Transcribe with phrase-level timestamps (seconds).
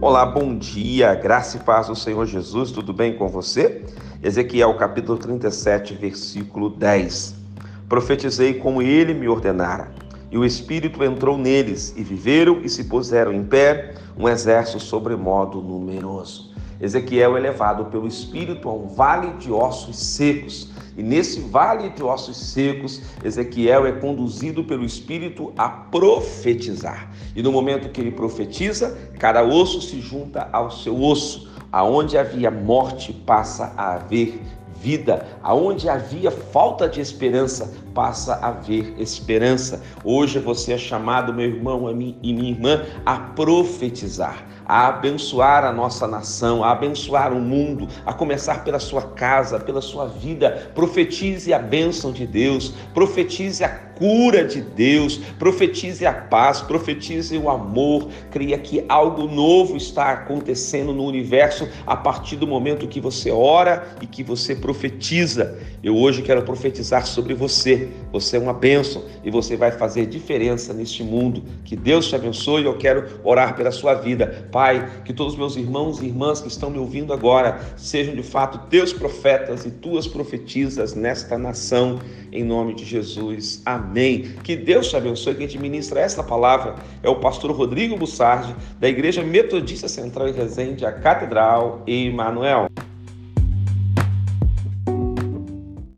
[0.00, 3.84] Olá, bom dia, graça e paz do Senhor Jesus, tudo bem com você?
[4.22, 7.34] Ezequiel capítulo 37, versículo 10.
[7.88, 9.90] Profetizei como ele me ordenara,
[10.30, 15.60] e o Espírito entrou neles, e viveram e se puseram em pé, um exército sobremodo
[15.60, 16.54] numeroso.
[16.80, 20.70] Ezequiel é levado pelo Espírito a um vale de ossos secos.
[20.96, 27.10] E nesse vale de ossos secos, Ezequiel é conduzido pelo Espírito a profetizar.
[27.34, 31.48] E no momento que ele profetiza, cada osso se junta ao seu osso.
[31.70, 34.40] Aonde havia morte, passa a haver
[34.80, 35.26] vida.
[35.42, 39.82] Aonde havia falta de esperança, passa a haver esperança.
[40.04, 46.06] Hoje você é chamado, meu irmão e minha irmã, a profetizar, a abençoar a nossa
[46.06, 50.70] nação, a abençoar o mundo, a começar pela sua casa, pela sua vida.
[50.74, 57.50] Profetize a bênção de Deus, profetize a cura de Deus, profetize a paz, profetize o
[57.50, 63.30] amor, creia que algo novo está acontecendo no universo a partir do momento que você
[63.32, 64.67] ora e que você profetiza.
[65.82, 67.88] Eu hoje quero profetizar sobre você.
[68.12, 71.42] Você é uma bênção e você vai fazer diferença neste mundo.
[71.64, 72.64] Que Deus te abençoe.
[72.64, 74.48] Eu quero orar pela sua vida.
[74.50, 78.68] Pai, que todos meus irmãos e irmãs que estão me ouvindo agora sejam de fato
[78.68, 82.00] teus profetas e tuas profetisas nesta nação,
[82.32, 83.62] em nome de Jesus.
[83.64, 83.88] Amém.
[83.88, 84.34] Amém.
[84.44, 85.34] Que Deus te abençoe.
[85.34, 90.32] Quem te ministra esta palavra é o pastor Rodrigo Bussardi, da Igreja Metodista Central em
[90.32, 92.68] Resende, a Catedral Emanuel.